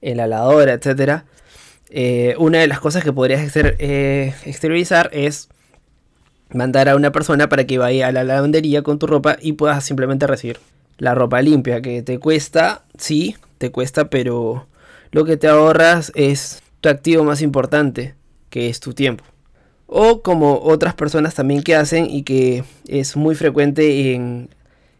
en 0.00 0.16
la 0.16 0.26
lavadora, 0.26 0.72
etc. 0.72 1.24
Eh, 1.90 2.34
una 2.38 2.58
de 2.58 2.68
las 2.68 2.80
cosas 2.80 3.04
que 3.04 3.12
podrías 3.12 3.54
eh, 3.56 4.34
exteriorizar 4.44 5.10
es 5.12 5.48
mandar 6.52 6.88
a 6.88 6.96
una 6.96 7.12
persona 7.12 7.48
para 7.48 7.66
que 7.66 7.78
vaya 7.78 8.08
a 8.08 8.12
la 8.12 8.24
lavandería 8.24 8.82
con 8.82 8.98
tu 8.98 9.06
ropa 9.06 9.36
y 9.40 9.52
puedas 9.52 9.84
simplemente 9.84 10.26
recibir 10.26 10.58
la 10.98 11.14
ropa 11.14 11.42
limpia, 11.42 11.82
que 11.82 12.02
te 12.02 12.18
cuesta, 12.18 12.84
sí, 12.96 13.36
te 13.58 13.70
cuesta, 13.70 14.08
pero 14.08 14.66
lo 15.10 15.24
que 15.24 15.36
te 15.36 15.48
ahorras 15.48 16.12
es 16.14 16.62
tu 16.80 16.88
activo 16.88 17.24
más 17.24 17.42
importante, 17.42 18.14
que 18.50 18.68
es 18.68 18.80
tu 18.80 18.92
tiempo. 18.92 19.24
O 19.86 20.22
como 20.22 20.60
otras 20.62 20.94
personas 20.94 21.34
también 21.34 21.62
que 21.62 21.76
hacen 21.76 22.08
y 22.08 22.22
que 22.22 22.64
es 22.86 23.16
muy 23.16 23.34
frecuente 23.34 24.14
en, 24.14 24.48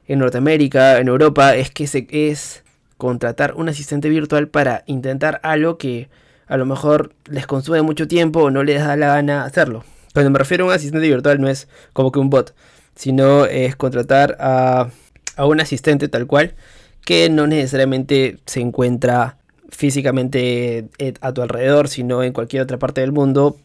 Norteamérica, 0.09 0.99
en 0.99 1.09
Europa, 1.09 1.56
es 1.56 1.71
que 1.71 1.87
se, 1.87 2.06
es 2.11 2.62
contratar 2.99 3.54
un 3.54 3.71
asistente 3.71 4.11
virtual 4.11 4.49
para 4.49 4.85
intentar 4.87 5.40
algo 5.42 5.78
que 5.78 6.11
a 6.47 6.59
lo 6.59 6.66
mejor 6.66 7.14
les 7.25 7.47
consume 7.47 7.80
mucho 7.80 8.06
tiempo 8.06 8.40
o 8.40 8.50
no 8.50 8.62
les 8.62 8.85
da 8.85 8.94
la 8.97 9.06
gana 9.06 9.44
hacerlo. 9.44 9.85
Cuando 10.12 10.31
me 10.31 10.38
refiero 10.38 10.64
a 10.64 10.69
un 10.69 10.75
asistente 10.75 11.09
virtual 11.09 11.40
no 11.40 11.49
es 11.49 11.69
como 11.92 12.12
que 12.12 12.19
un 12.19 12.31
bot, 12.31 12.54
sino 12.95 13.47
es 13.47 13.76
contratar 13.76 14.37
a, 14.40 14.90
a 15.37 15.47
un 15.47 15.61
asistente 15.61 16.09
tal 16.09 16.26
cual 16.26 16.54
que 17.04 17.28
no 17.31 17.47
necesariamente 17.47 18.38
se 18.47 18.61
encuentra 18.61 19.38
físicamente 19.69 20.88
a 21.21 21.33
tu 21.33 21.42
alrededor, 21.42 21.88
sino 21.88 22.23
en 22.23 22.33
cualquier 22.33 22.62
otra 22.62 22.78
parte 22.78 23.00
del 23.00 23.12
mundo 23.12 23.57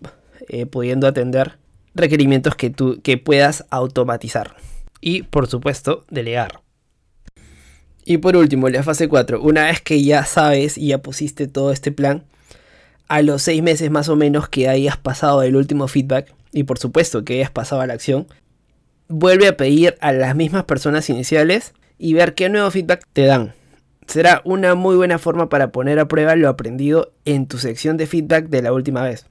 eh, 0.48 0.66
pudiendo 0.66 1.08
atender 1.08 1.58
requerimientos 1.94 2.56
que, 2.56 2.70
tú, 2.70 3.02
que 3.04 3.18
puedas 3.18 3.66
automatizar. 3.70 4.56
Y 5.02 5.24
por 5.24 5.48
supuesto, 5.48 6.06
delegar. 6.10 6.62
Y 8.06 8.20
por 8.20 8.38
último, 8.38 8.70
la 8.70 8.84
fase 8.84 9.10
4. 9.10 9.42
Una 9.42 9.66
vez 9.66 9.82
que 9.82 10.02
ya 10.02 10.24
sabes 10.26 10.78
y 10.78 10.88
ya 10.88 11.00
pusiste 11.00 11.48
todo 11.48 11.72
este 11.72 11.92
plan, 11.92 12.24
a 13.08 13.22
los 13.22 13.42
6 13.44 13.64
meses 13.64 13.92
más 13.92 14.10
o 14.10 14.16
menos 14.16 14.50
que 14.50 14.68
hayas 14.70 14.98
pasado 14.98 15.44
el 15.44 15.56
último 15.56 15.88
feedback, 15.88 16.34
y 16.52 16.64
por 16.64 16.80
supuesto 16.80 17.24
que 17.24 17.36
hayas 17.36 17.52
pasado 17.52 17.82
a 17.82 17.88
la 17.88 17.94
acción, 17.94 18.28
vuelve 19.08 19.48
a 19.48 19.58
pedir 19.58 19.96
a 20.02 20.12
las 20.12 20.36
mismas 20.36 20.66
personas 20.66 21.10
iniciales 21.10 21.74
y 21.98 22.14
ver 22.14 22.36
qué 22.36 22.50
nuevo 22.50 22.70
feedback 22.72 23.06
te 23.14 23.26
dan. 23.26 23.54
Será 24.08 24.42
una 24.46 24.76
muy 24.76 24.96
buena 24.96 25.20
forma 25.20 25.50
para 25.50 25.72
poner 25.72 26.00
a 26.00 26.08
prueba 26.08 26.36
lo 26.36 26.48
aprendido 26.48 27.12
en 27.26 27.48
tu 27.48 27.58
sección 27.58 27.98
de 27.98 28.08
feedback 28.08 28.48
de 28.48 28.62
la 28.62 28.72
última 28.72 29.04
vez. 29.04 29.26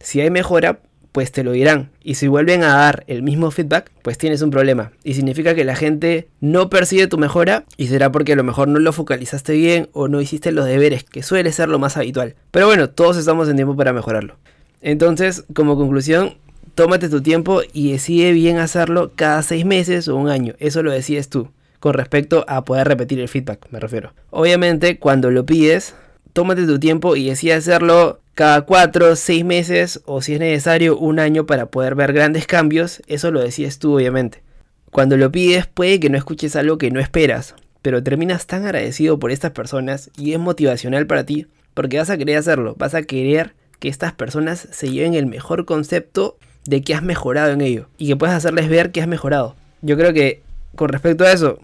Si 0.00 0.20
hay 0.20 0.30
mejora, 0.30 0.80
pues 1.14 1.30
te 1.30 1.44
lo 1.44 1.52
dirán. 1.52 1.90
Y 2.02 2.16
si 2.16 2.26
vuelven 2.26 2.64
a 2.64 2.74
dar 2.74 3.04
el 3.06 3.22
mismo 3.22 3.52
feedback, 3.52 3.92
pues 4.02 4.18
tienes 4.18 4.42
un 4.42 4.50
problema. 4.50 4.90
Y 5.04 5.14
significa 5.14 5.54
que 5.54 5.62
la 5.62 5.76
gente 5.76 6.26
no 6.40 6.68
percibe 6.68 7.06
tu 7.06 7.18
mejora 7.18 7.62
y 7.76 7.86
será 7.86 8.10
porque 8.10 8.32
a 8.32 8.36
lo 8.36 8.42
mejor 8.42 8.66
no 8.66 8.80
lo 8.80 8.92
focalizaste 8.92 9.52
bien 9.52 9.88
o 9.92 10.08
no 10.08 10.20
hiciste 10.20 10.50
los 10.50 10.66
deberes, 10.66 11.04
que 11.04 11.22
suele 11.22 11.52
ser 11.52 11.68
lo 11.68 11.78
más 11.78 11.96
habitual. 11.96 12.34
Pero 12.50 12.66
bueno, 12.66 12.90
todos 12.90 13.16
estamos 13.16 13.48
en 13.48 13.54
tiempo 13.54 13.76
para 13.76 13.92
mejorarlo. 13.92 14.34
Entonces, 14.80 15.44
como 15.54 15.76
conclusión, 15.76 16.34
tómate 16.74 17.08
tu 17.08 17.22
tiempo 17.22 17.60
y 17.72 17.92
decide 17.92 18.32
bien 18.32 18.58
hacerlo 18.58 19.12
cada 19.14 19.40
seis 19.44 19.64
meses 19.64 20.08
o 20.08 20.16
un 20.16 20.28
año. 20.28 20.54
Eso 20.58 20.82
lo 20.82 20.90
decides 20.90 21.28
tú. 21.28 21.48
Con 21.78 21.94
respecto 21.94 22.44
a 22.48 22.64
poder 22.64 22.88
repetir 22.88 23.20
el 23.20 23.28
feedback, 23.28 23.68
me 23.70 23.78
refiero. 23.78 24.14
Obviamente, 24.30 24.98
cuando 24.98 25.30
lo 25.30 25.46
pides, 25.46 25.94
tómate 26.32 26.66
tu 26.66 26.80
tiempo 26.80 27.14
y 27.14 27.28
decide 27.28 27.52
hacerlo 27.52 28.18
cada 28.34 28.62
4, 28.62 29.14
6 29.16 29.44
meses 29.44 30.02
o 30.06 30.20
si 30.20 30.34
es 30.34 30.40
necesario 30.40 30.98
un 30.98 31.20
año 31.20 31.46
para 31.46 31.66
poder 31.66 31.94
ver 31.94 32.12
grandes 32.12 32.46
cambios, 32.46 33.00
eso 33.06 33.30
lo 33.30 33.40
decides 33.40 33.78
tú 33.78 33.94
obviamente. 33.94 34.42
Cuando 34.90 35.16
lo 35.16 35.30
pides 35.30 35.66
puede 35.66 36.00
que 36.00 36.10
no 36.10 36.18
escuches 36.18 36.56
algo 36.56 36.78
que 36.78 36.90
no 36.90 37.00
esperas, 37.00 37.54
pero 37.82 38.02
terminas 38.02 38.46
tan 38.46 38.64
agradecido 38.64 39.18
por 39.18 39.30
estas 39.30 39.52
personas 39.52 40.10
y 40.16 40.32
es 40.32 40.38
motivacional 40.38 41.06
para 41.06 41.24
ti 41.24 41.46
porque 41.74 41.98
vas 41.98 42.10
a 42.10 42.18
querer 42.18 42.38
hacerlo, 42.38 42.74
vas 42.78 42.94
a 42.94 43.02
querer 43.02 43.54
que 43.78 43.88
estas 43.88 44.12
personas 44.12 44.68
se 44.70 44.90
lleven 44.90 45.14
el 45.14 45.26
mejor 45.26 45.64
concepto 45.64 46.36
de 46.64 46.82
que 46.82 46.94
has 46.94 47.02
mejorado 47.02 47.52
en 47.52 47.60
ello 47.60 47.88
y 47.98 48.08
que 48.08 48.16
puedas 48.16 48.36
hacerles 48.36 48.68
ver 48.68 48.90
que 48.90 49.00
has 49.02 49.08
mejorado. 49.08 49.54
Yo 49.82 49.96
creo 49.96 50.12
que 50.12 50.42
con 50.74 50.88
respecto 50.88 51.24
a 51.24 51.32
eso 51.32 51.60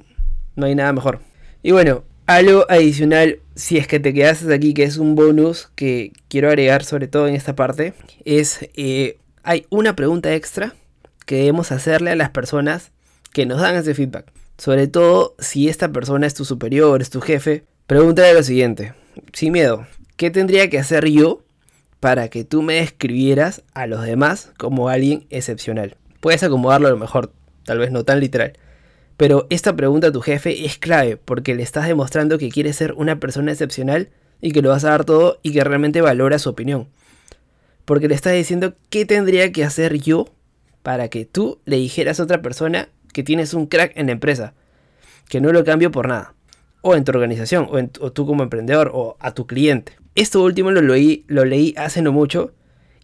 no 0.56 0.66
hay 0.66 0.74
nada 0.74 0.92
mejor. 0.92 1.20
Y 1.62 1.72
bueno, 1.72 2.04
algo 2.36 2.64
adicional, 2.68 3.40
si 3.56 3.76
es 3.76 3.88
que 3.88 3.98
te 3.98 4.14
quedas 4.14 4.46
aquí, 4.46 4.72
que 4.72 4.84
es 4.84 4.98
un 4.98 5.16
bonus 5.16 5.68
que 5.74 6.12
quiero 6.28 6.48
agregar 6.48 6.84
sobre 6.84 7.08
todo 7.08 7.26
en 7.26 7.34
esta 7.34 7.56
parte, 7.56 7.92
es 8.24 8.68
eh, 8.74 9.18
hay 9.42 9.66
una 9.68 9.96
pregunta 9.96 10.32
extra 10.32 10.74
que 11.26 11.36
debemos 11.36 11.72
hacerle 11.72 12.12
a 12.12 12.16
las 12.16 12.30
personas 12.30 12.92
que 13.32 13.46
nos 13.46 13.60
dan 13.60 13.74
ese 13.74 13.94
feedback. 13.94 14.30
Sobre 14.58 14.86
todo 14.86 15.34
si 15.40 15.68
esta 15.68 15.90
persona 15.90 16.26
es 16.26 16.34
tu 16.34 16.44
superior, 16.44 17.02
es 17.02 17.10
tu 17.10 17.20
jefe, 17.20 17.64
pregúntale 17.88 18.32
lo 18.32 18.44
siguiente, 18.44 18.94
sin 19.32 19.52
miedo, 19.52 19.86
¿qué 20.16 20.30
tendría 20.30 20.70
que 20.70 20.78
hacer 20.78 21.08
yo 21.08 21.42
para 21.98 22.28
que 22.28 22.44
tú 22.44 22.62
me 22.62 22.74
describieras 22.74 23.62
a 23.74 23.88
los 23.88 24.02
demás 24.04 24.52
como 24.56 24.88
alguien 24.88 25.26
excepcional? 25.30 25.96
Puedes 26.20 26.44
acomodarlo 26.44 26.86
a 26.86 26.92
lo 26.92 26.96
mejor, 26.96 27.32
tal 27.64 27.78
vez 27.78 27.90
no 27.90 28.04
tan 28.04 28.20
literal. 28.20 28.52
Pero 29.20 29.46
esta 29.50 29.76
pregunta 29.76 30.06
a 30.06 30.12
tu 30.12 30.22
jefe 30.22 30.64
es 30.64 30.78
clave 30.78 31.18
porque 31.18 31.54
le 31.54 31.62
estás 31.62 31.86
demostrando 31.86 32.38
que 32.38 32.48
quieres 32.48 32.76
ser 32.76 32.94
una 32.94 33.20
persona 33.20 33.52
excepcional 33.52 34.08
y 34.40 34.52
que 34.52 34.62
lo 34.62 34.70
vas 34.70 34.82
a 34.84 34.92
dar 34.92 35.04
todo 35.04 35.38
y 35.42 35.52
que 35.52 35.62
realmente 35.62 36.00
valora 36.00 36.38
su 36.38 36.48
opinión. 36.48 36.88
Porque 37.84 38.08
le 38.08 38.14
estás 38.14 38.32
diciendo 38.32 38.72
qué 38.88 39.04
tendría 39.04 39.52
que 39.52 39.62
hacer 39.62 39.98
yo 39.98 40.30
para 40.82 41.08
que 41.08 41.26
tú 41.26 41.60
le 41.66 41.76
dijeras 41.76 42.18
a 42.18 42.22
otra 42.22 42.40
persona 42.40 42.88
que 43.12 43.22
tienes 43.22 43.52
un 43.52 43.66
crack 43.66 43.92
en 43.94 44.06
la 44.06 44.12
empresa. 44.12 44.54
Que 45.28 45.42
no 45.42 45.52
lo 45.52 45.64
cambio 45.64 45.90
por 45.90 46.08
nada. 46.08 46.32
O 46.80 46.96
en 46.96 47.04
tu 47.04 47.12
organización, 47.12 47.68
o, 47.70 47.76
en, 47.76 47.90
tú 47.90 48.24
como 48.24 48.42
emprendedor, 48.42 48.90
o 48.94 49.18
a 49.20 49.34
tu 49.34 49.46
cliente. 49.46 49.98
Esto 50.14 50.42
último 50.42 50.70
lo 50.70 50.80
leí, 50.80 51.26
lo 51.26 51.44
leí 51.44 51.74
hace 51.76 52.00
no 52.00 52.10
mucho 52.10 52.54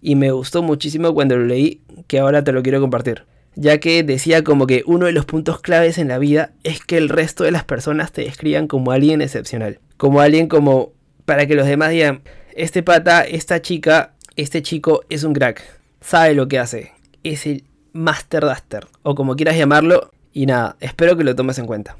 y 0.00 0.14
me 0.14 0.30
gustó 0.30 0.62
muchísimo 0.62 1.12
cuando 1.12 1.36
lo 1.36 1.44
leí 1.44 1.82
que 2.06 2.20
ahora 2.20 2.42
te 2.42 2.52
lo 2.52 2.62
quiero 2.62 2.80
compartir 2.80 3.26
ya 3.56 3.78
que 3.78 4.02
decía 4.02 4.44
como 4.44 4.66
que 4.66 4.82
uno 4.86 5.06
de 5.06 5.12
los 5.12 5.24
puntos 5.24 5.60
claves 5.60 5.98
en 5.98 6.08
la 6.08 6.18
vida 6.18 6.52
es 6.62 6.84
que 6.84 6.98
el 6.98 7.08
resto 7.08 7.42
de 7.42 7.50
las 7.50 7.64
personas 7.64 8.12
te 8.12 8.22
describan 8.22 8.68
como 8.68 8.92
alguien 8.92 9.22
excepcional, 9.22 9.80
como 9.96 10.20
alguien 10.20 10.46
como 10.46 10.92
para 11.24 11.46
que 11.46 11.54
los 11.54 11.66
demás 11.66 11.90
digan, 11.90 12.22
este 12.54 12.82
pata, 12.82 13.22
esta 13.22 13.60
chica, 13.60 14.14
este 14.36 14.62
chico 14.62 15.02
es 15.08 15.24
un 15.24 15.32
crack, 15.32 15.62
sabe 16.00 16.34
lo 16.34 16.48
que 16.48 16.58
hace, 16.58 16.92
es 17.24 17.46
el 17.46 17.64
Master 17.92 18.42
Duster, 18.44 18.86
o 19.02 19.14
como 19.14 19.34
quieras 19.36 19.56
llamarlo, 19.56 20.12
y 20.32 20.44
nada, 20.44 20.76
espero 20.80 21.16
que 21.16 21.24
lo 21.24 21.34
tomes 21.34 21.58
en 21.58 21.66
cuenta. 21.66 21.96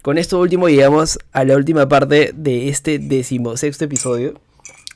Con 0.00 0.16
esto 0.16 0.40
último 0.40 0.68
llegamos 0.68 1.18
a 1.32 1.44
la 1.44 1.56
última 1.56 1.88
parte 1.88 2.32
de 2.34 2.68
este 2.68 2.98
decimosexto 2.98 3.84
episodio. 3.84 4.34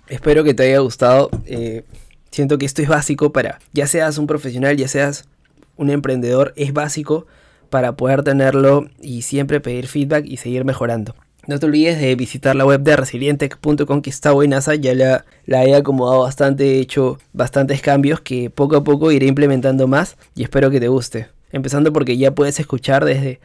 Espero 0.09 0.43
que 0.43 0.53
te 0.53 0.65
haya 0.65 0.81
gustado. 0.81 1.31
Eh, 1.45 1.85
siento 2.33 2.59
que 2.59 2.67
esto 2.67 2.83
es 2.83 2.89
básico 2.89 3.33
para, 3.33 3.61
ya 3.73 3.87
seas 3.87 4.19
un 4.19 4.27
profesional, 4.27 4.77
ya 4.77 4.89
seas 4.89 5.29
un 5.77 5.91
emprendedor 5.91 6.53
es 6.57 6.73
básico 6.73 7.27
para 7.71 7.97
poder 7.97 8.23
tenerlo 8.23 8.89
y 9.01 9.23
siempre 9.23 9.61
pedir 9.61 9.87
feedback 9.87 10.25
y 10.27 10.37
seguir 10.37 10.65
mejorando. 10.65 11.15
No 11.47 11.61
te 11.61 11.67
olvides 11.67 12.01
de 12.01 12.15
visitar 12.17 12.57
la 12.57 12.67
web 12.67 12.81
de 12.81 12.97
resilientec.com 12.97 14.03
que 14.03 14.11
está 14.11 14.33
buena, 14.33 14.59
ya 14.59 14.95
la, 14.95 15.25
la 15.45 15.65
he 15.65 15.77
acomodado 15.77 16.23
bastante, 16.23 16.65
he 16.65 16.81
hecho 16.81 17.19
bastantes 17.33 17.81
cambios 17.81 18.21
que 18.21 18.51
poco 18.51 18.77
a 18.77 18.83
poco 18.83 19.13
iré 19.13 19.27
implementando 19.27 19.87
más 19.87 20.17
y 20.35 20.43
espero 20.43 20.71
que 20.71 20.81
te 20.81 20.89
guste. 20.89 21.29
Empezando 21.53 21.93
porque 21.93 22.17
ya 22.17 22.35
puedes 22.35 22.59
escuchar 22.59 23.05
desde, 23.05 23.39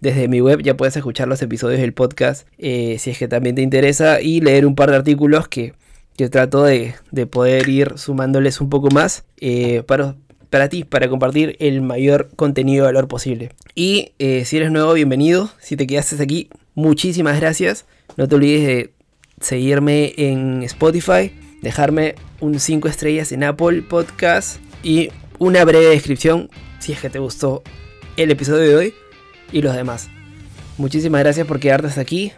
desde 0.00 0.28
mi 0.28 0.40
web, 0.40 0.62
ya 0.62 0.76
puedes 0.76 0.96
escuchar 0.96 1.26
los 1.26 1.42
episodios 1.42 1.80
del 1.80 1.92
podcast 1.92 2.46
eh, 2.58 2.96
si 3.00 3.10
es 3.10 3.18
que 3.18 3.26
también 3.26 3.56
te 3.56 3.62
interesa 3.62 4.20
y 4.20 4.40
leer 4.40 4.64
un 4.64 4.76
par 4.76 4.90
de 4.90 4.96
artículos 4.96 5.48
que, 5.48 5.74
que 6.16 6.28
trato 6.28 6.62
de, 6.62 6.94
de 7.10 7.26
poder 7.26 7.68
ir 7.68 7.94
sumándoles 7.96 8.60
un 8.60 8.70
poco 8.70 8.90
más 8.90 9.24
eh, 9.40 9.82
para, 9.88 10.14
para 10.50 10.68
ti, 10.68 10.84
para 10.84 11.08
compartir 11.08 11.56
el 11.60 11.80
mayor 11.80 12.28
contenido 12.36 12.84
de 12.84 12.92
valor 12.92 13.08
posible. 13.08 13.52
Y 13.74 14.12
eh, 14.18 14.44
si 14.44 14.56
eres 14.56 14.70
nuevo, 14.70 14.92
bienvenido. 14.92 15.50
Si 15.60 15.76
te 15.76 15.86
quedaste 15.86 16.20
aquí, 16.22 16.50
muchísimas 16.74 17.40
gracias. 17.40 17.86
No 18.16 18.28
te 18.28 18.34
olvides 18.34 18.66
de 18.66 18.92
seguirme 19.40 20.12
en 20.16 20.62
Spotify, 20.64 21.32
dejarme 21.62 22.16
un 22.40 22.58
5 22.58 22.88
estrellas 22.88 23.32
en 23.32 23.44
Apple 23.44 23.82
Podcast 23.82 24.60
y 24.82 25.10
una 25.38 25.64
breve 25.64 25.86
descripción 25.86 26.50
si 26.80 26.92
es 26.92 27.00
que 27.00 27.10
te 27.10 27.18
gustó 27.18 27.62
el 28.16 28.30
episodio 28.30 28.68
de 28.68 28.76
hoy 28.76 28.94
y 29.52 29.62
los 29.62 29.74
demás. 29.74 30.08
Muchísimas 30.78 31.20
gracias 31.20 31.46
por 31.46 31.60
quedarte 31.60 31.86
hasta 31.86 32.00
aquí. 32.00 32.32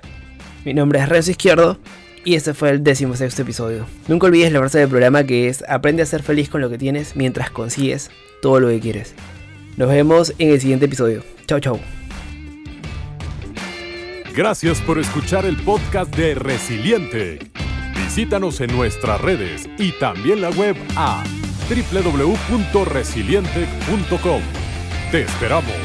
Mi 0.64 0.74
nombre 0.74 1.00
es 1.00 1.08
Renzo 1.08 1.30
Izquierdo 1.30 1.78
y 2.24 2.34
este 2.34 2.54
fue 2.54 2.70
el 2.70 2.82
décimo 2.82 3.16
sexto 3.16 3.42
episodio. 3.42 3.86
Nunca 4.08 4.26
olvides 4.26 4.52
la 4.52 4.60
frase 4.60 4.78
del 4.78 4.88
programa 4.88 5.24
que 5.24 5.48
es 5.48 5.64
aprende 5.68 6.02
a 6.02 6.06
ser 6.06 6.22
feliz 6.22 6.48
con 6.48 6.60
lo 6.60 6.70
que 6.70 6.78
tienes 6.78 7.16
mientras 7.16 7.50
consigues 7.50 8.10
todo 8.40 8.60
lo 8.60 8.68
que 8.68 8.80
quieres. 8.80 9.14
Nos 9.76 9.88
vemos 9.88 10.34
en 10.38 10.50
el 10.50 10.60
siguiente 10.60 10.86
episodio. 10.86 11.22
Chau 11.46 11.60
chau. 11.60 11.80
Gracias 14.34 14.80
por 14.80 14.98
escuchar 14.98 15.44
el 15.44 15.56
podcast 15.58 16.14
de 16.16 16.34
Resiliente. 16.34 17.38
Visítanos 17.94 18.60
en 18.60 18.74
nuestras 18.74 19.20
redes 19.20 19.68
y 19.78 19.92
también 19.92 20.40
la 20.40 20.50
web 20.50 20.76
a 20.96 21.22
www.resiliente.com. 21.68 24.42
Te 25.10 25.22
esperamos. 25.22 25.81